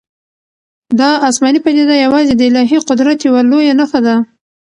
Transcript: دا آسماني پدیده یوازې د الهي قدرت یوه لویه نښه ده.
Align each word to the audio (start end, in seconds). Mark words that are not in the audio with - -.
دا 0.99 1.09
آسماني 1.29 1.59
پدیده 1.65 1.95
یوازې 2.05 2.33
د 2.35 2.41
الهي 2.49 2.77
قدرت 2.89 3.19
یوه 3.27 3.41
لویه 3.51 3.73
نښه 3.79 3.99
ده. 4.05 4.15